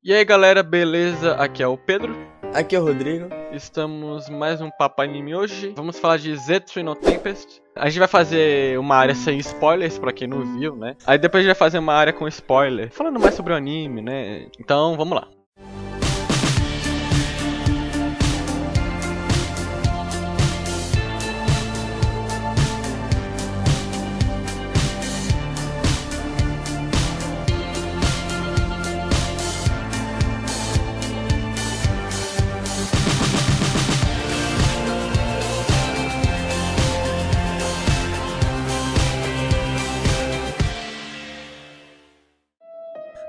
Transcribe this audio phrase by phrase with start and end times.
[0.00, 1.34] E aí galera, beleza?
[1.34, 2.16] Aqui é o Pedro.
[2.54, 3.28] Aqui é o Rodrigo.
[3.52, 5.72] Estamos mais um Papo Anime hoje.
[5.74, 7.60] Vamos falar de Zetsu no Tempest.
[7.74, 10.94] A gente vai fazer uma área sem spoilers pra quem não viu, né?
[11.04, 14.00] Aí depois a gente vai fazer uma área com spoiler, falando mais sobre o anime,
[14.00, 14.46] né?
[14.60, 15.26] Então, vamos lá.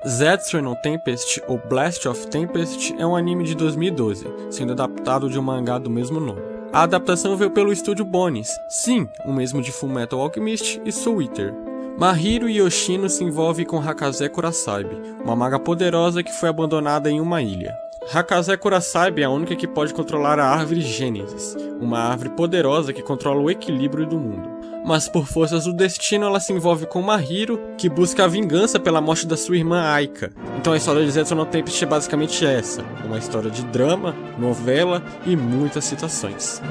[0.10, 5.38] Zetsu no Tempest, ou Blast of Tempest, é um anime de 2012, sendo adaptado de
[5.38, 6.42] um mangá do mesmo nome.
[6.74, 11.54] A adaptação veio pelo estúdio Bones, sim, o mesmo de Fullmetal Alchemist e Soul Eater.
[11.96, 17.44] Mahiro Yoshino se envolve com Hakaze Kurasaibi, uma maga poderosa que foi abandonada em uma
[17.44, 17.78] ilha.
[18.12, 23.04] Hakaze Kurasaibi é a única que pode controlar a árvore Gênesis, uma árvore poderosa que
[23.04, 24.59] controla o equilíbrio do mundo.
[24.86, 29.02] Mas por forças do destino, ela se envolve com Mahiro, que busca a vingança pela
[29.02, 30.32] morte da sua irmã Aika.
[30.58, 35.04] Então a história de Zetsu no Tempest é basicamente essa: uma história de drama, novela
[35.26, 36.62] e muitas citações.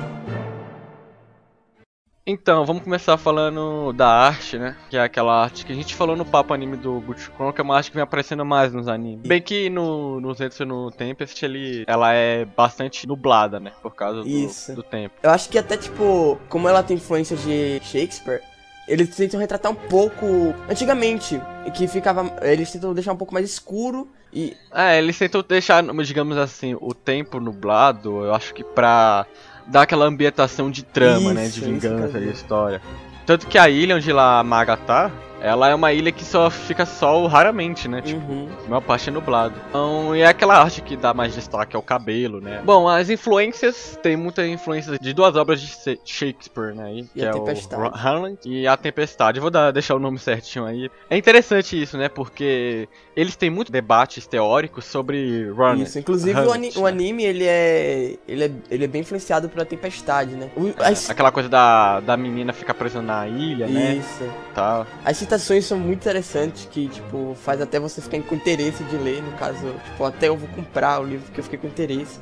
[2.30, 4.76] Então, vamos começar falando da arte, né?
[4.90, 7.64] Que é aquela arte que a gente falou no papo anime do Butchkron, que é
[7.64, 9.26] uma arte que vem aparecendo mais nos animes.
[9.26, 13.72] Bem que no, no Zetsu no Tempest, ele, ela é bastante nublada, né?
[13.80, 15.14] Por causa do, do tempo.
[15.22, 18.42] Eu acho que até, tipo, como ela tem influência de Shakespeare,
[18.86, 21.40] eles tentam retratar um pouco antigamente,
[21.72, 22.30] que ficava.
[22.42, 24.06] Eles tentam deixar um pouco mais escuro
[24.38, 24.56] e.
[24.72, 29.26] É, eles tentam deixar, digamos assim, o tempo nublado, eu acho que pra
[29.66, 31.48] dá aquela ambientação de trama, isso, né?
[31.48, 32.80] De vingança, de história.
[33.26, 36.50] Tanto que a ilha onde lá a maga tá, ela é uma ilha que só
[36.50, 38.02] fica sol raramente, né?
[38.02, 38.48] Tipo, uhum.
[38.66, 39.54] a maior parte é nublado.
[39.68, 42.60] Então, e é aquela arte que dá mais destaque ao cabelo, né?
[42.64, 46.92] Bom, as influências, tem muita influência de duas obras de Shakespeare, né?
[46.92, 47.82] E que a é Tempestade.
[47.82, 49.40] o Hamlet e a Tempestade.
[49.40, 50.90] Vou dar, deixar o nome certinho aí.
[51.08, 52.08] É interessante isso, né?
[52.08, 55.74] Porque eles têm muitos debates teóricos sobre Ron.
[55.74, 56.72] Isso, inclusive Hamlet, o, ani né?
[56.76, 60.50] o, anime, ele é, ele é ele é bem influenciado pela Tempestade, né?
[60.56, 61.10] O, é, as...
[61.10, 63.74] Aquela coisa da, da menina ficar presa na ilha, isso.
[63.74, 63.94] né?
[63.94, 64.34] Isso.
[64.54, 64.86] Tal.
[65.04, 69.22] As citações são muito interessantes que, tipo, faz até você ficar com interesse de ler,
[69.22, 72.18] no caso, tipo, até eu vou comprar o livro porque eu fiquei com interesse.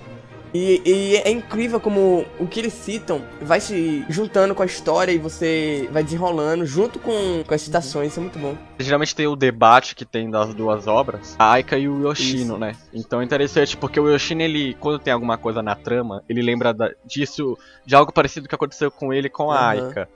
[0.54, 5.12] E, e, é incrível como o que eles citam vai se juntando com a história
[5.12, 8.56] e você vai desenrolando junto com, com as citações, isso é muito bom.
[8.78, 12.58] Geralmente tem o debate que tem das duas obras, a Aika e o Yoshino, isso.
[12.58, 12.74] né?
[12.94, 16.72] Então é interessante porque o Yoshino, ele, quando tem alguma coisa na trama, ele lembra
[16.72, 19.86] da, disso, de algo parecido que aconteceu com ele com a uhum.
[19.86, 20.08] Aika.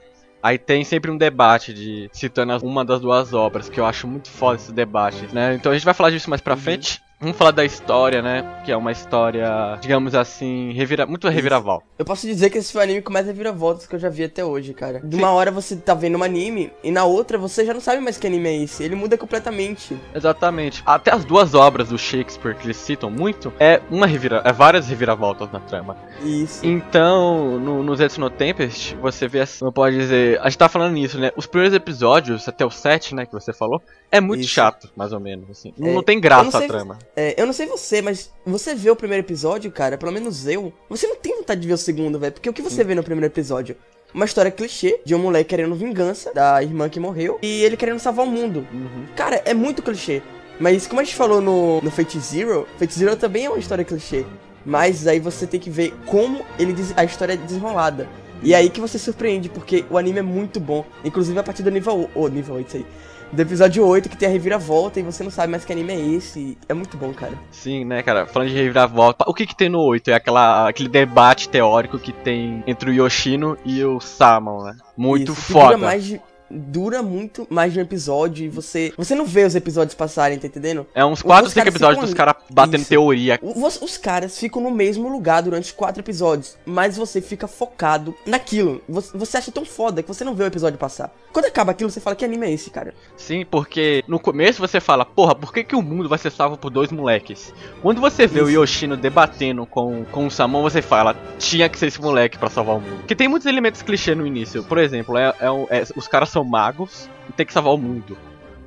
[0.43, 4.31] Aí tem sempre um debate de citando uma das duas obras, que eu acho muito
[4.31, 5.55] foda esse debate, né?
[5.55, 6.61] Então a gente vai falar disso mais pra uhum.
[6.61, 7.03] frente.
[7.21, 8.63] Vamos falar da história, né?
[8.65, 11.05] Que é uma história, digamos assim, revira...
[11.05, 11.85] muito reviravolta.
[11.99, 14.25] Eu posso dizer que esse foi o anime com mais reviravoltas que eu já vi
[14.25, 15.01] até hoje, cara.
[15.05, 15.35] De uma Sim.
[15.35, 18.27] hora você tá vendo um anime e na outra você já não sabe mais que
[18.27, 18.83] anime é esse.
[18.83, 19.95] Ele muda completamente.
[20.15, 20.83] Exatamente.
[20.87, 24.41] Até as duas obras do Shakespeare que eles citam muito é uma revira...
[24.43, 25.99] é várias reviravoltas na trama.
[26.25, 26.65] Isso.
[26.65, 30.71] Então, no, no Zetsu no Tempest, você vê assim, não pode dizer, a gente tá
[30.71, 31.33] falando nisso, né?
[31.37, 33.83] Os primeiros episódios, até o 7, né, que você falou,
[34.13, 34.51] é muito Isso.
[34.51, 35.73] chato, mais ou menos, assim.
[35.81, 36.99] É, não tem graça a trama.
[37.15, 40.73] É, eu não sei você, mas você vê o primeiro episódio, cara, pelo menos eu,
[40.89, 42.33] você não tem vontade de ver o segundo, velho.
[42.33, 42.89] Porque o que você Sim.
[42.89, 43.77] vê no primeiro episódio?
[44.13, 48.01] Uma história clichê de um moleque querendo vingança da irmã que morreu e ele querendo
[48.01, 48.67] salvar o mundo.
[48.73, 49.07] Uhum.
[49.15, 50.21] Cara, é muito clichê.
[50.59, 53.85] Mas como a gente falou no, no Fate Zero, Fate Zero também é uma história
[53.85, 54.27] clichê.
[54.67, 58.09] Mas aí você tem que ver como ele a história é desenrolada.
[58.43, 60.85] E é aí que você surpreende, porque o anime é muito bom.
[61.05, 62.87] Inclusive a partir do nível, oh, nível 8 aí
[63.33, 66.01] do episódio 8 que tem a reviravolta e você não sabe mais que anime é
[66.01, 66.59] esse.
[66.69, 67.33] É muito bom, cara.
[67.51, 68.27] Sim, né, cara?
[68.27, 70.11] Falando de reviravolta, o que que tem no 8?
[70.11, 74.77] É aquela, aquele debate teórico que tem entre o Yoshino e o Samon, né?
[74.97, 75.77] Muito Isso, foda.
[75.77, 78.93] Dura mais de dura muito mais de um episódio e você.
[78.97, 80.87] Você não vê os episódios passarem, tá entendendo?
[80.95, 82.91] É uns 4 ou 5 episódios dos caras batendo Isso.
[82.91, 83.39] teoria.
[83.43, 88.83] Os, os, caras ficam no mesmo lugar durante quatro episódios, mas você fica focado naquilo.
[88.89, 91.15] Você, você acha tão foda que você não vê o episódio passar.
[91.33, 92.93] Quando acaba aquilo, você fala que anime é esse, cara?
[93.17, 96.57] Sim, porque no começo você fala, porra, por que, que o mundo vai ser salvo
[96.57, 97.55] por dois moleques?
[97.83, 98.49] Quando você vê Isso.
[98.49, 102.51] o Yoshino debatendo com, com o Samon, você fala, tinha que ser esse moleque para
[102.51, 102.97] salvar o mundo.
[102.99, 104.65] Porque tem muitos elementos clichê no início.
[104.65, 108.17] Por exemplo, é, é, é os caras são magos e tem que salvar o mundo.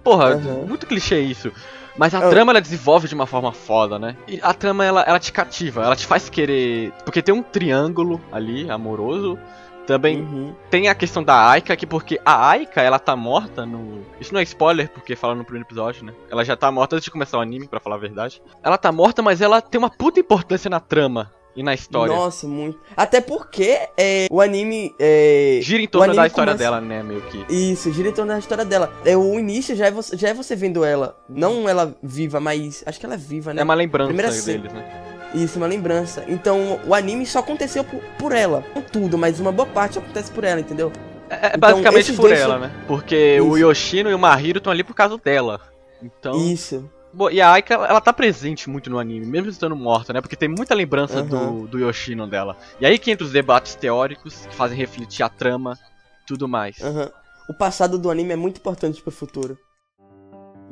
[0.04, 0.66] Porra, uhum.
[0.68, 1.52] muito clichê isso.
[1.98, 2.30] Mas a Eu...
[2.30, 4.18] trama ela desenvolve de uma forma foda, né?
[4.28, 6.92] E a trama ela, ela te cativa, ela te faz querer.
[7.06, 9.38] Porque tem um triângulo ali, amoroso,
[9.86, 10.56] Também Uhum.
[10.70, 14.06] tem a questão da Aika, que porque a Aika, ela tá morta no...
[14.18, 16.14] Isso não é spoiler, porque fala no primeiro episódio, né?
[16.32, 18.42] Ela já tá morta antes de começar o anime, pra falar a verdade.
[18.64, 22.14] Ela tá morta, mas ela tem uma puta importância na trama e na história.
[22.16, 22.80] Nossa, muito.
[22.96, 24.94] Até porque é, o anime.
[25.00, 27.46] É, Gira em o torno da história começa- dela, né, meio que.
[27.54, 28.92] Isso, gira em torno da história dela.
[29.06, 31.18] É, o início já é, você, já é você vendo ela.
[31.30, 32.84] Não ela viva, mas.
[32.86, 33.62] Acho que ela é viva, né?
[33.62, 35.04] É uma lembrança Primeira deles, né?
[35.34, 36.24] Isso, uma lembrança.
[36.28, 38.64] Então, o anime só aconteceu por, por ela.
[38.76, 40.92] Não tudo, mas uma boa parte acontece por ela, entendeu?
[41.30, 42.72] É, é Então, basicamente por ela, né?
[42.88, 43.70] Porque o Isso.
[43.70, 45.60] Yoshino e o Mahiro estão ali por causa dela.
[46.02, 46.38] Então.
[46.38, 46.88] Isso.
[47.14, 50.20] Bom, e a Aika, ela tá presente muito no anime, mesmo estando morta, né?
[50.20, 51.30] Porque tem muita lembrança Aham.
[51.30, 52.58] do, do Yoshino dela.
[52.80, 55.78] E aí que entra os debates teóricos, que fazem refletir a trama
[56.26, 56.82] tudo mais.
[56.82, 57.12] aham.
[57.50, 59.58] O passado do anime é muito importante pro futuro.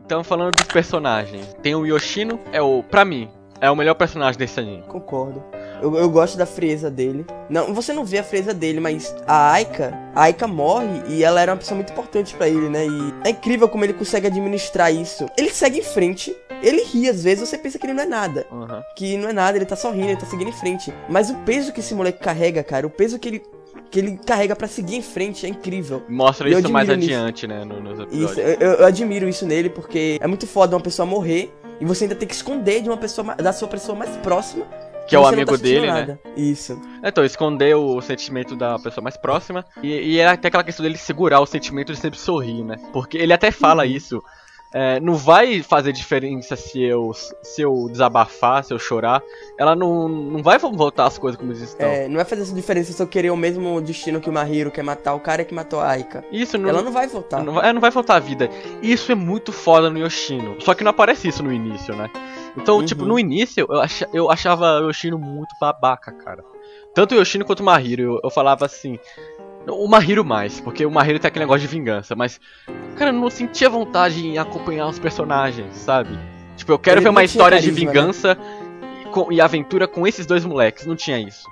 [0.05, 3.29] Então, falando dos personagens, tem o Yoshino, é o, pra mim,
[3.59, 4.83] é o melhor personagem desse anime.
[4.83, 5.43] Concordo.
[5.81, 7.25] Eu, eu gosto da frieza dele.
[7.49, 11.41] Não, você não vê a frieza dele, mas a Aika, a Aika morre e ela
[11.41, 12.85] era uma pessoa muito importante pra ele, né?
[12.85, 15.25] E é incrível como ele consegue administrar isso.
[15.37, 18.45] Ele segue em frente, ele ri às vezes, você pensa que ele não é nada.
[18.51, 18.83] Aham.
[18.95, 20.93] Que não é nada, ele tá sorrindo, ele tá seguindo em frente.
[21.09, 23.41] Mas o peso que esse moleque carrega, cara, o peso que ele
[23.89, 26.01] que ele carrega pra seguir em frente é incrível.
[26.07, 27.01] Mostra Eu isso mais nisso.
[27.11, 28.31] adiante, né, no- nos episódios.
[28.31, 32.05] Isso, eu, eu- admiro isso nele porque é muito foda uma pessoa morrer e você
[32.05, 34.65] ainda tem que esconder de uma pessoa da sua pessoa mais próxima.
[35.11, 35.93] Que é o não amigo tá dele, né?
[35.93, 36.19] nada.
[36.35, 36.81] Isso.
[37.03, 39.63] Então, esconder o sentimento da pessoa mais próxima.
[39.83, 42.77] E, e é até aquela questão dele segurar o sentimento de sempre sorrir, né?
[42.91, 43.89] Porque ele até fala Uhum.
[43.89, 44.23] isso.
[44.73, 47.11] é, não vai fazer diferença se eu,
[47.43, 49.21] se eu desabafar, se eu chorar.
[49.59, 51.85] Ela não, não vai voltar as coisas como estão.
[51.85, 54.71] É, não vai fazer essa diferença se eu querer o mesmo destino que o Mahiro,
[54.71, 56.23] que é matar o cara que matou a Aika.
[56.31, 57.43] Isso não, Ela não vai voltar.
[57.43, 58.49] não, vai, é, não vai faltar vida.
[58.81, 60.55] Isso é muito foda no Yoshino.
[60.61, 62.09] Só que não aparece isso no início, né?
[62.57, 62.86] Então, Uhum.
[62.86, 66.44] tipo, no início eu, acha, eu achava o Yoshino muito babaca, cara.
[66.94, 68.01] Tanto o Yoshino quanto o Mahiro.
[68.03, 69.00] Eu, eu falava assim.
[69.68, 72.39] O Mahiro mais, porque o Mahiro tem aquele negócio de vingança, mas.
[72.98, 76.18] Cara, eu não sentia vontade em acompanhar os personagens, sabe?
[76.57, 77.92] Tipo, eu quero Ele ver uma história de carisma, né?
[78.01, 78.38] vingança
[79.01, 80.86] e, com- e aventura com esses dois moleques.
[80.86, 81.48] Não tinha isso.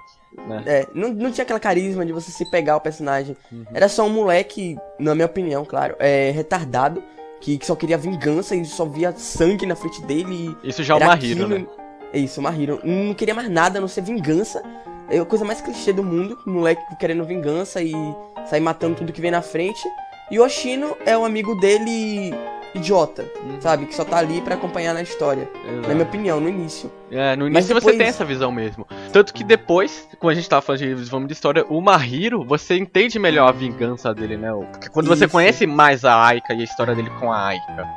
[0.47, 0.63] Né?
[0.65, 3.37] É, não, não tinha aquela carisma de você se pegar o personagem.
[3.51, 3.63] Uhum.
[3.73, 7.01] Era só um moleque, na minha opinião, claro, é retardado,
[7.39, 10.95] que, que só queria vingança e só via sangue na frente dele e Isso já
[10.95, 11.65] é o Mahiro, né?
[12.11, 12.79] É isso, o Mahiro.
[12.83, 14.61] Não queria mais nada a não ser vingança.
[15.09, 16.37] É a coisa mais clichê do mundo.
[16.45, 17.93] Moleque querendo vingança e
[18.47, 19.81] sair matando tudo que vem na frente.
[20.31, 22.33] E o Oshino é o amigo dele
[22.75, 23.57] idiota, Hum.
[23.59, 23.85] sabe?
[23.85, 25.49] Que só tá ali pra acompanhar na história.
[25.65, 25.87] Exato.
[25.87, 26.91] Na minha opinião, no início.
[27.11, 28.85] É, no início você depois- tem essa visão mesmo.
[29.11, 32.77] Tanto que depois, quando a gente tava falando de vamos de história, o Mahiro, você
[32.77, 34.51] entende melhor a vingança dele, né?
[34.71, 35.31] Porque quando você Isso.
[35.31, 37.87] conhece mais a Aika e a história dele com a Aika.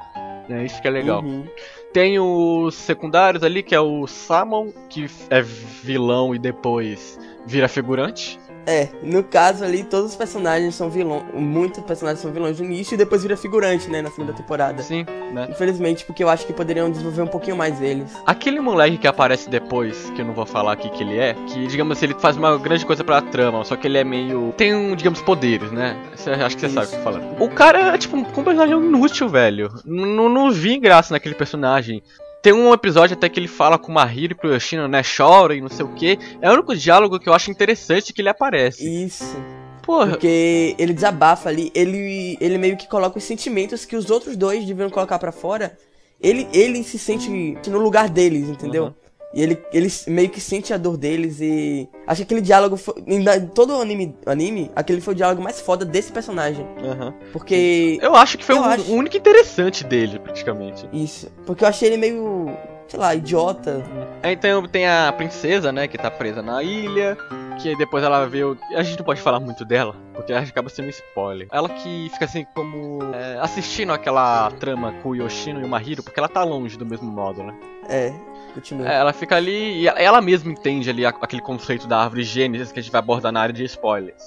[0.50, 1.22] É isso que é legal.
[1.22, 1.44] Uhum.
[1.92, 8.38] Tem os secundários ali, que é o Samon, que é vilão e depois vira figurante.
[8.66, 11.24] É, no caso ali, todos os personagens são vilões.
[11.34, 14.00] Muitos personagens são vilões no início e depois vira figurante, né?
[14.02, 14.82] Na segunda temporada.
[14.82, 15.48] Sim, né?
[15.50, 18.12] Infelizmente, porque eu acho que poderiam desenvolver um pouquinho mais eles.
[18.24, 21.66] Aquele moleque que aparece depois, que eu não vou falar aqui que ele é, que,
[21.66, 24.54] digamos assim, ele faz uma grande coisa pra trama, só que ele é meio.
[24.56, 25.96] tem, um, digamos, poderes, né?
[26.14, 27.42] Cê, acho que você sabe o que eu tô falando.
[27.42, 29.70] O cara é, tipo, um personagem inútil, velho.
[29.84, 32.02] N- Não vi graça naquele personagem.
[32.42, 35.00] Tem um episódio até que ele fala com o Mahiro e pro Yoshino, né?
[35.04, 36.18] Chora e não sei o que.
[36.40, 38.84] É o único diálogo que eu acho interessante que ele aparece.
[38.84, 39.36] Isso.
[39.82, 44.36] Porra, Porque ele desabafa ali, ele, ele meio que coloca os sentimentos que os outros
[44.36, 45.76] dois deviam colocar pra fora.
[46.20, 47.28] Ele, ele se sente
[47.68, 48.84] no lugar deles, entendeu?
[48.86, 48.94] Uhum.
[49.34, 51.88] E ele, ele meio que sente a dor deles e.
[52.06, 52.94] Acho que aquele diálogo foi.
[53.06, 56.66] em todo o anime, anime, aquele foi o diálogo mais foda desse personagem.
[56.84, 57.14] aham.
[57.32, 57.98] Porque.
[58.02, 58.90] eu acho que foi o, acho.
[58.90, 60.88] o único interessante dele, praticamente.
[60.92, 61.30] Isso.
[61.46, 62.46] Porque eu achei ele meio.
[62.86, 63.82] sei lá, idiota.
[64.22, 67.16] Então tem a princesa, né, que tá presa na ilha,
[67.60, 68.56] que aí depois ela vê o...
[68.74, 71.46] A gente não pode falar muito dela, porque acaba sendo um spoiler.
[71.50, 76.02] Ela que fica assim como é, assistindo aquela trama com o Yoshino e o Mahiro,
[76.02, 77.54] porque ela tá longe do mesmo modo, né?
[77.88, 78.12] É,
[78.54, 78.88] continua.
[78.90, 82.72] É, ela fica ali e ela- ela mesma entende ali aquele conceito da árvore Gênesis
[82.72, 84.22] que a gente vai abordar na área de spoilers,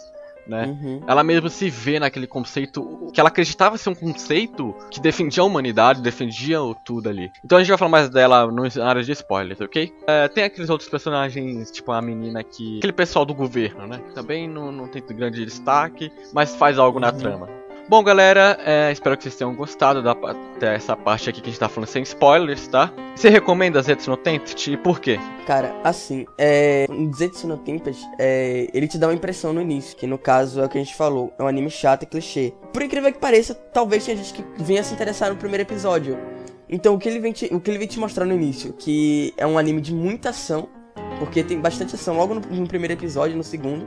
[0.47, 0.65] né?
[0.65, 1.01] Uhum.
[1.07, 5.45] Ela mesmo se vê naquele conceito que ela acreditava ser um conceito que defendia a
[5.45, 7.31] humanidade, defendia o tudo ali.
[7.43, 9.93] Então a gente vai falar mais dela na área de spoilers, ok?
[10.07, 12.77] É, tem aqueles outros personagens, tipo a menina que.
[12.77, 13.99] aquele pessoal do governo, né?
[13.99, 17.17] Que também não, não tem grande destaque, mas faz algo na Uhum.
[17.17, 17.64] trama.
[17.88, 21.51] Bom, galera, é, espero que vocês tenham gostado da, até essa parte aqui que a
[21.51, 22.92] gente tá falando sem spoilers, tá?
[23.15, 25.20] Você recomenda Zetsu no Tempest e por quê?
[25.46, 26.88] Cara, assim, é.
[27.15, 28.68] Zetsu no Tempest, é.
[28.74, 30.96] Ele te dá uma impressão no início, que no caso é o que a gente
[30.96, 32.56] falou, é um anime chato e clichê.
[32.74, 36.18] Por incrível que pareça, talvez tenha gente que venha se interessar no primeiro episódio.
[36.68, 39.32] Então o que ele vem te, o que ele vem te mostrar no início, que
[39.38, 40.68] é um anime de muita ação,
[41.20, 43.86] porque tem bastante ação logo no, no primeiro episódio, no segundo.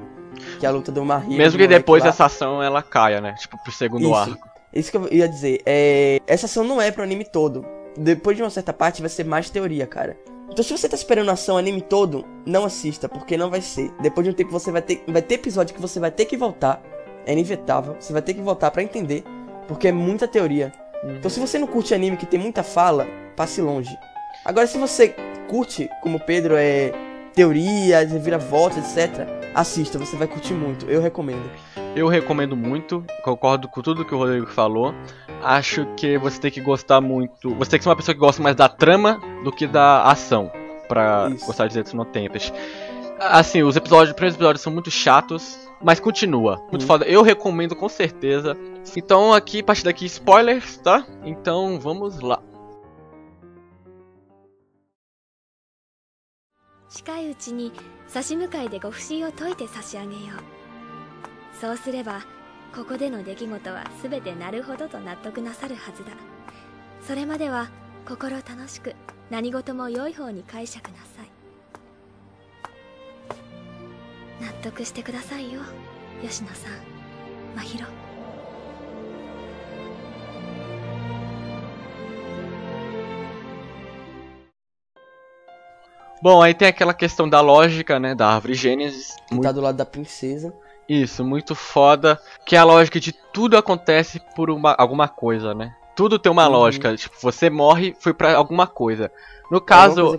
[0.58, 1.36] Que é a luta do Mahiro.
[1.36, 2.10] Mesmo que depois lá.
[2.10, 3.34] essa ação ela caia, né?
[3.34, 4.14] Tipo, pro segundo Isso.
[4.14, 4.48] arco.
[4.72, 5.62] Isso que eu ia dizer.
[5.64, 6.20] É...
[6.26, 7.64] Essa ação não é pro anime todo.
[7.96, 10.16] Depois de uma certa parte vai ser mais teoria, cara.
[10.50, 13.60] Então se você tá esperando a ação o anime todo, não assista, porque não vai
[13.60, 13.90] ser.
[14.00, 15.02] Depois de um tempo você vai ter.
[15.06, 16.82] Vai ter episódio que você vai ter que voltar.
[17.26, 17.96] É inevitável.
[17.98, 19.24] Você vai ter que voltar pra entender.
[19.66, 20.72] Porque é muita teoria.
[21.04, 23.96] Então se você não curte anime que tem muita fala, passe longe.
[24.44, 25.14] Agora se você
[25.48, 26.92] curte, como o Pedro, é.
[27.42, 29.24] Teorias, reviravoltas, etc.
[29.54, 30.86] Assista, você vai curtir muito.
[30.90, 31.48] Eu recomendo.
[31.94, 34.92] Eu recomendo muito, concordo com tudo que o Rodrigo falou.
[35.40, 37.54] Acho que você tem que gostar muito.
[37.54, 40.50] Você tem que ser uma pessoa que gosta mais da trama do que da ação.
[40.88, 41.46] Pra Isso.
[41.46, 42.52] gostar de Zetsu no Tempest.
[43.20, 46.56] Assim, os episódios, os primeiros episódios são muito chatos, mas continua.
[46.72, 46.88] Muito Uhum.
[46.88, 47.04] foda.
[47.04, 48.56] Eu recomendo com certeza.
[48.96, 51.06] Então aqui, a partir daqui, spoilers, tá?
[51.24, 52.40] Então vamos lá.
[56.90, 57.72] 近いうちに
[58.06, 61.56] 差し向かいでご不審を解いて差し上げよう。
[61.60, 62.24] そうすれば
[62.74, 66.12] ここでの出来事は全てなるほどと納得なさるはずだ。
[67.02, 67.70] それまでは
[68.06, 68.94] 心楽しく
[69.30, 71.30] 何事も良い方に解釈なさい。
[74.40, 75.60] 納得してくださいよ
[76.22, 76.72] 吉野さん。
[77.56, 78.07] 真宙。
[86.22, 88.14] Bom, aí tem aquela questão da lógica, né?
[88.14, 89.14] Da árvore Gênesis.
[89.26, 90.52] Que Muito tá do lado da princesa.
[90.88, 92.18] Isso, muito foda.
[92.44, 95.74] Que é a lógica de tudo acontece por uma, alguma coisa, né?
[95.94, 96.52] Tudo tem uma Uhum.
[96.52, 96.96] lógica.
[96.96, 99.10] Tipo, você morre, foi pra alguma coisa.
[99.50, 100.18] No caso,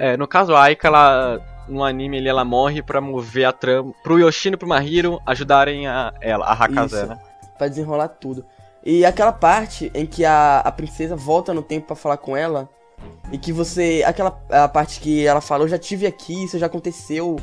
[0.00, 4.18] é, no caso a Aika, ela no anime ela morre pra mover a trama pro
[4.18, 7.18] Yoshino e pro Mahiro ajudarem a ela, a Hakaze, né?
[7.56, 8.44] Pra desenrolar tudo.
[8.84, 12.68] E aquela parte em que a, a princesa volta no tempo pra falar com ela.
[13.32, 14.02] E que você.
[14.06, 17.36] Aquela a parte que ela fala, eu já tive aqui, isso já aconteceu.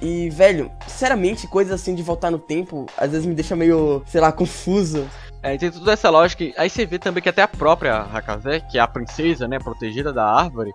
[0.00, 4.20] E, velho, sinceramente, coisas assim de voltar no tempo, às vezes me deixa meio, sei
[4.20, 5.08] lá, confuso.
[5.42, 6.44] É, tem toda essa lógica.
[6.56, 10.12] Aí você vê também que até a própria Hakaze, que é a princesa, né, protegida
[10.12, 10.72] da árvore,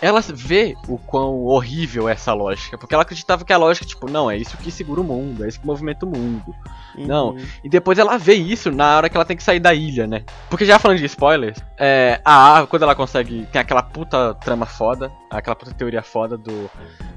[0.00, 2.76] ela vê o quão horrível é essa lógica.
[2.76, 5.48] Porque ela acreditava que a lógica, tipo, não, é isso que segura o mundo, é
[5.48, 6.54] isso que movimenta o mundo.
[6.96, 7.30] Não.
[7.30, 7.46] Uhum.
[7.64, 10.24] E depois ela vê isso na hora que ela tem que sair da ilha, né?
[10.48, 13.46] Porque já falando de spoilers, é, a árvore, quando ela consegue.
[13.52, 16.70] Tem aquela puta trama foda, aquela puta teoria foda do.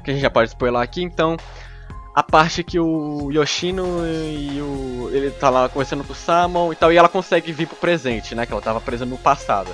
[0.04, 1.38] Que a gente já pode spoiler aqui, então.
[2.20, 5.10] A parte que o Yoshino e o.
[5.14, 8.36] Ele tá lá conversando com o Samon e tal, e ela consegue vir pro presente,
[8.36, 8.46] né?
[8.46, 9.74] Que ela tava presa no passado.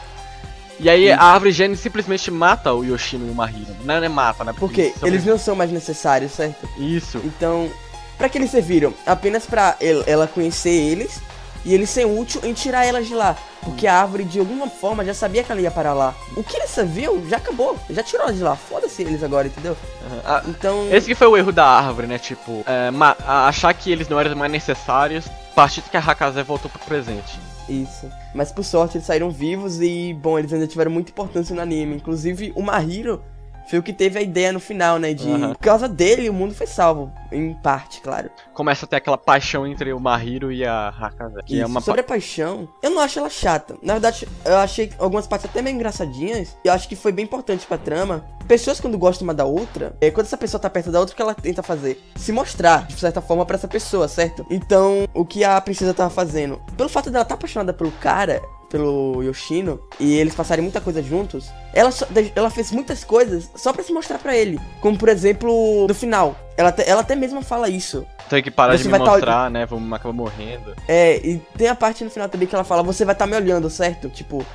[0.79, 3.75] E aí a árvore gênio simplesmente mata o Yoshino e o Mahiro.
[3.83, 4.53] Não, não é mata, né?
[4.59, 6.69] Porque sobre- eles não são mais necessários, certo?
[6.77, 7.19] Isso.
[7.23, 7.67] Então,
[8.15, 8.93] pra que eles serviram?
[9.07, 11.19] Apenas pra el- ela conhecer eles
[11.65, 13.35] e eles ser útil em tirar elas de lá.
[13.63, 16.13] Porque a árvore, de alguma forma, já sabia que ela ia parar lá.
[16.37, 17.75] O que eles serviam já acabou.
[17.89, 18.55] Já tirou de lá.
[18.55, 19.75] Foda-se eles agora, entendeu?
[20.23, 20.87] Ah, Então.
[20.91, 22.19] Esse que foi o erro da árvore, né?
[22.19, 22.91] Tipo, é,
[23.25, 27.39] achar que eles não eram mais necessários, a partir que a Hakaze voltou pro presente.
[27.67, 28.07] Isso.
[28.33, 31.95] Mas por sorte eles saíram vivos e, bom, eles ainda tiveram muita importância no anime.
[31.95, 33.23] Inclusive, o Mahiro
[33.67, 35.13] foi o que teve a ideia no final, né?
[35.13, 35.29] De.
[35.29, 35.53] Aham.
[35.53, 37.11] Por causa dele, o mundo foi salvo.
[37.31, 38.29] Em parte, claro.
[38.53, 41.35] Começa a ter aquela paixão entre o Mahiro e a Hakaze.
[41.45, 41.67] Que é Isso.
[41.67, 43.75] uma Sobre a paixão, eu não acho ela chata.
[43.81, 46.55] Na verdade, eu achei algumas partes até meio engraçadinhas.
[46.63, 48.23] E eu acho que foi bem importante pra trama.
[48.47, 51.15] Pessoas quando gostam uma da outra, é, quando essa pessoa tá perto da outra, o
[51.15, 51.99] que ela tenta fazer?
[52.15, 54.45] Se mostrar, de certa forma, pra essa pessoa, certo?
[54.51, 56.61] Então, o que a princesa tava fazendo?
[56.77, 58.41] Pelo fato dela estar tá apaixonada pelo cara,
[58.79, 62.05] pelo Yoshino, e eles passarem muita coisa juntos, ela, só-
[62.35, 64.59] ela fez muitas coisas só pra se mostrar pra ele.
[64.81, 66.35] Como, por exemplo, no final.
[66.57, 68.05] Ela, até- ela até mesma fala isso.
[68.29, 69.65] Tem que parar Você de me tá- mostrar, né?
[69.65, 70.73] Vamos acabar morrendo.
[70.87, 73.35] É, e tem a parte no final também que ela fala, você vai estar me
[73.35, 74.09] olhando, certo?
[74.09, 74.45] Tipo,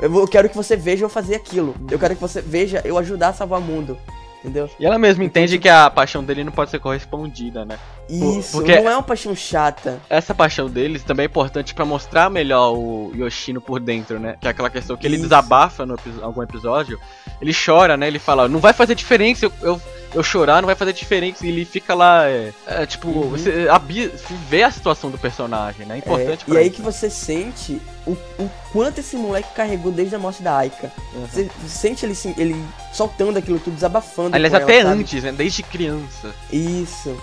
[0.00, 1.74] eu, vou- eu quero que você veja eu fazer aquilo.
[1.90, 3.98] Eu quero que você veja eu ajudar a salvar o mundo.
[4.38, 4.70] Entendeu?
[4.78, 7.76] E ela mesma entende que a paixão dele não pode ser correspondida, né?
[8.08, 9.98] Isso, porque- não é uma paixão chata.
[10.08, 14.36] Essa paixão deles também é importante pra mostrar melhor o Yoshino por dentro, né?
[14.40, 15.24] Que é aquela questão que ele Isso.
[15.24, 16.98] desabafa no epi- algum episódio.
[17.42, 18.06] Ele chora, né?
[18.06, 19.82] Ele fala, não vai fazer diferença eu, eu,
[20.14, 21.44] eu chorar, não vai fazer diferença.
[21.44, 23.30] E ele fica lá, é, é, tipo, Uhum.
[23.30, 23.68] você
[24.48, 25.94] vê a situação do personagem, né?
[25.94, 26.76] É É, importante e pra aí isso.
[26.76, 30.90] que você sente o, o quanto esse moleque carregou desde a morte da Aika.
[31.14, 31.26] Uhum.
[31.26, 32.56] Você sente ele, assim, ele
[32.92, 34.34] soltando aquilo tudo, desabafando.
[34.34, 35.00] Aliás, ela, até sabe?
[35.00, 35.32] antes, né?
[35.32, 36.34] Desde criança.
[36.52, 37.16] Isso.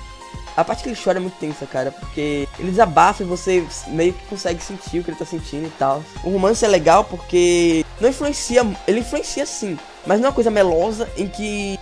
[0.58, 4.14] A parte que ele chora é muito tensa, cara, porque ele desabafa e você meio
[4.14, 6.02] que consegue sentir o que ele tá sentindo e tal.
[6.24, 9.78] O romance é legal porque não influencia, ele influencia sim,
[10.08, 11.78] mas não é uma coisa melosa em que,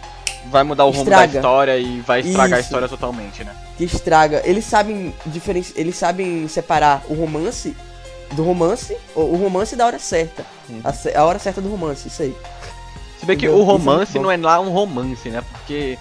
[0.52, 1.28] Vai mudar o rumo Estraga.
[1.28, 2.68] da história e vai estragar a Isso.
[2.68, 3.56] história totalmente, né?
[3.78, 4.42] que estraga.
[4.46, 5.66] Eles sabem diferen...
[5.76, 7.76] eles sabem separar o romance
[8.34, 10.46] do romance, o o romance da hora certa.
[10.70, 10.82] Uhum.
[10.84, 12.36] A, a hora certa do romance, isso aí.
[13.20, 14.24] Se bem que o é romance bom.
[14.24, 15.42] não é lá um romance, né?
[15.52, 15.98] Porque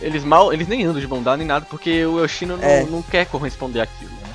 [0.00, 2.82] eles mal, eles nem andam de dada nem nada, porque o Yoshino É.
[2.82, 4.28] não, não quer corresponder àquilo, né?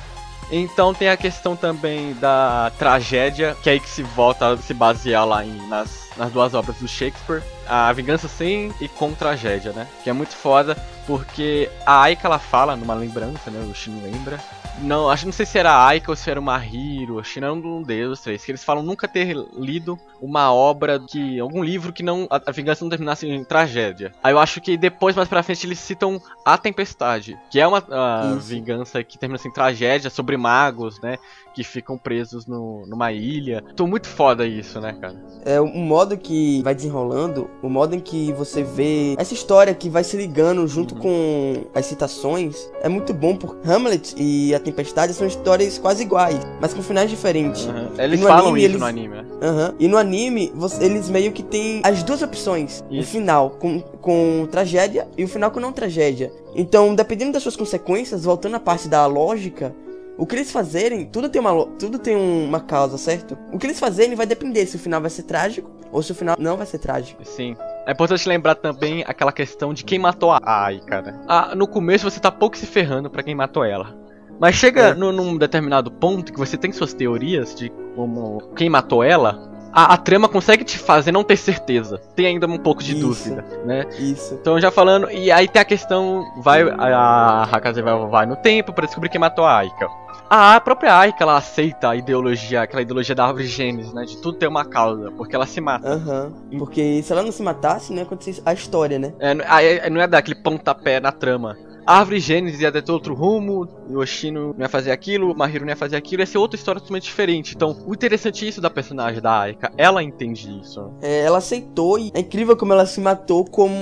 [0.50, 4.74] Então tem a questão também da tragédia, que é aí que se volta a se
[4.74, 7.42] basear lá em, nas, nas duas obras do Shakespeare.
[7.66, 9.86] A Vingança Sem e Com Tragédia, né?
[10.02, 10.76] Que é muito foda,
[11.06, 13.60] porque a Aika ela fala numa lembrança, né?
[13.60, 14.40] O Yoshino lembra.
[14.80, 17.40] Não, acho não sei se era a Aika ou se era o Mahiro, acho que
[17.40, 21.38] não era um deles, três, que eles falam nunca ter lido uma obra que.
[21.38, 22.26] algum livro que não.
[22.30, 24.12] a, a vingança não terminasse em tragédia.
[24.22, 27.84] Aí eu acho que depois, mais pra frente, eles citam A Tempestade, que é uma
[27.90, 31.18] a vingança que termina assim, em tragédia sobre magos, né?
[31.54, 33.62] Que ficam presos no, numa ilha.
[33.76, 35.22] Tô muito foda isso, né, cara?
[35.44, 39.90] É o modo que vai desenrolando, o modo em que você vê essa história que
[39.90, 41.00] vai se ligando junto Uhum.
[41.00, 46.40] com as citações é muito bom porque Hamlet e a Tempestade são histórias quase iguais,
[46.60, 47.66] mas com finais diferentes.
[47.66, 47.90] Aham.
[47.98, 49.24] Eles falam anime, isso eles- no anime, né?
[49.42, 49.74] Aham.
[49.78, 52.82] E no anime, você- eles meio que têm as duas opções.
[52.90, 53.10] O Isso.
[53.10, 56.32] final com, com tragédia e o final com não tragédia.
[56.54, 59.74] Então, dependendo das suas consequências, voltando à parte da lógica,
[60.18, 63.36] o que eles fazerem, tudo tem uma, tudo tem um- uma causa, certo?
[63.52, 66.14] O que eles fazerem vai depender se o final vai ser trágico ou se o
[66.14, 67.24] final não vai ser trágico.
[67.24, 67.56] Sim.
[67.86, 71.20] É importante lembrar também aquela questão de quem matou a Ai, cara.
[71.26, 73.96] Ah, no começo você tá pouco se ferrando pra quem matou ela.
[74.40, 74.94] Mas chega É.
[74.94, 79.94] no- num determinado ponto que você tem suas teorias de como quem matou ela, a,
[79.94, 81.98] a trama consegue te fazer não ter certeza.
[82.14, 83.00] Tem ainda um pouco de Isso.
[83.00, 83.86] dúvida, né?
[83.98, 84.34] Isso.
[84.34, 88.72] Então já falando, e aí tem a questão, vai a Hakaze vai, vai no tempo
[88.72, 89.88] pra descobrir quem matou a Aika.
[90.34, 94.04] A própria Aika, ela aceita a ideologia, aquela ideologia da árvore gênesis, né?
[94.04, 95.86] De tudo ter uma causa, porque ela se mata.
[95.86, 96.32] Aham.
[96.58, 99.12] Porque se ela não se matasse, não ia acontecer a história, né?
[99.18, 101.56] É, não é dar aquele pontapé na trama.
[101.86, 105.64] A Árvore Gênesis ia ter outro rumo, o Yoshino não ia fazer aquilo, o Mahiro
[105.64, 107.54] não ia fazer aquilo, ia ser outra história totalmente diferente.
[107.56, 110.92] Então, o interessante é isso da personagem da Aika, ela entende isso.
[111.02, 113.74] É, ela aceitou e é incrível como ela se matou como.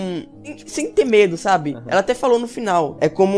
[0.66, 1.75] sem ter medo, sabe?
[1.75, 1.83] Uhum.
[1.87, 2.97] Ela até falou no final.
[3.00, 3.37] É como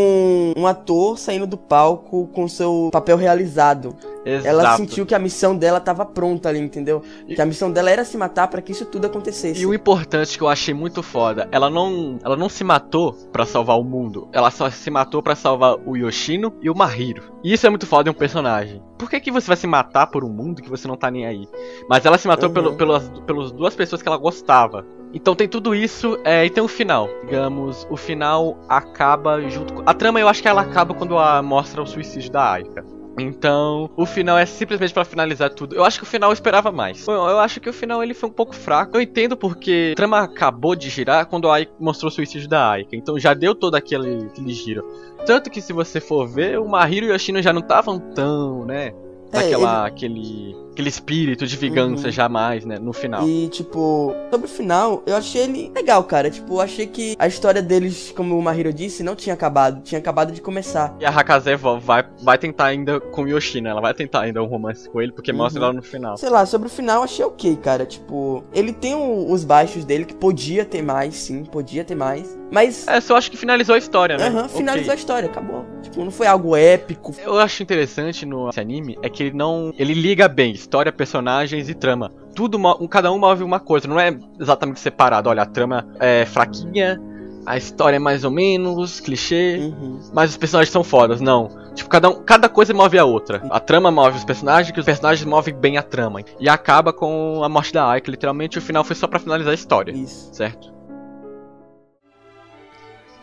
[0.57, 3.97] um ator saindo do palco com seu papel realizado.
[4.25, 4.47] Exato.
[4.47, 7.03] Ela sentiu que a missão dela tava pronta ali, entendeu?
[7.27, 9.61] E- Que a missão dela era se matar pra que isso tudo acontecesse.
[9.61, 13.45] E o importante que eu achei muito foda, ela não, ela não se matou pra
[13.45, 17.23] salvar o mundo, ela só se matou pra salvar o Yoshino e o Mahiro.
[17.43, 18.83] E isso é muito foda em um personagem.
[18.99, 21.27] Por que, que você vai se matar por um mundo que você não tá nem
[21.27, 21.49] aí?
[21.89, 22.55] Mas ela se matou Uhum.
[22.55, 24.87] pelo, pelas, pelas duas pessoas que ela gostava.
[25.15, 27.07] Então tem tudo isso, é, e tem o final.
[27.25, 29.83] Digamos, o final acaba junto com.
[29.85, 32.85] A trama eu acho que ela acaba quando a mostra o suicídio da Aika.
[33.19, 35.75] Então, o final é simplesmente pra finalizar tudo.
[35.75, 37.07] Eu acho que o final eu esperava mais.
[37.07, 38.97] Eu, eu acho que o final ele foi um pouco fraco.
[38.97, 42.71] Eu entendo porque a trama acabou de girar quando a Aika mostrou o suicídio da
[42.71, 42.97] Aika.
[42.97, 44.85] Então já deu todo aquele, aquele giro.
[45.27, 48.65] Tanto que se você for ver, o Mahiro e o Yoshino já não estavam tão,
[48.65, 48.93] né?
[49.33, 52.13] É, Naquela, aquele, aquele espírito de vingança Uhum.
[52.13, 52.79] jamais, né?
[52.79, 53.29] No final.
[53.29, 56.31] E, tipo, sobre o final, eu achei ele legal, cara.
[56.31, 59.83] Tipo, eu achei que a história deles, como o Mahiro disse, não tinha acabado.
[59.83, 60.95] Tinha acabado de começar.
[60.99, 64.47] E a Hakaze vai, vai tentar ainda com o Yoshino, ela vai tentar ainda um
[64.47, 65.67] romance com ele, porque mostra Uhum.
[65.69, 66.17] ela no final.
[66.17, 67.85] Sei lá, sobre o final eu achei ok, cara.
[67.85, 72.39] Tipo, ele tem o- os baixos dele, que podia ter mais, sim, podia ter mais.
[72.51, 74.27] Mas, É, só acho que finalizou a história, né?
[74.29, 74.57] aham, Ok.
[74.57, 75.65] finalizou a história, acabou.
[75.83, 77.15] Tipo, não foi algo épico.
[77.23, 79.73] Eu acho interessante no esse anime é que ele não.
[79.79, 82.11] Ele liga bem história, personagens e trama.
[82.35, 85.29] Tudo, um- cada um move uma coisa, não é exatamente separado.
[85.29, 87.01] Olha, a trama é fraquinha,
[87.45, 90.01] a história é mais ou menos, clichê, Uhum.
[90.13, 91.49] mas os personagens são fodas, não.
[91.75, 93.43] Tipo, cada, um, cada coisa move a outra.
[93.51, 96.21] A trama move os personagens, que os personagens movem bem a trama.
[96.39, 99.55] E acaba com a morte da Aika, literalmente o final foi só pra finalizar a
[99.55, 100.31] história, Isso.
[100.33, 100.73] certo?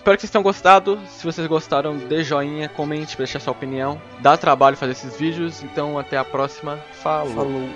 [0.09, 0.99] Espero que vocês tenham gostado.
[1.07, 4.01] Se vocês gostaram, dê joinha, comente, deixe a sua opinião.
[4.21, 5.61] Dá trabalho fazer esses vídeos.
[5.61, 6.79] Então até a próxima.
[6.93, 7.35] Falou.
[7.35, 7.69] Falou.